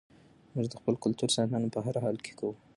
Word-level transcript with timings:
موږ 0.53 0.65
د 0.69 0.73
خپل 0.79 0.93
کلتور 1.03 1.29
ساتنه 1.35 1.67
په 1.75 1.79
هر 1.85 1.95
حال 2.03 2.17
کې 2.25 2.31
کوو. 2.39 2.53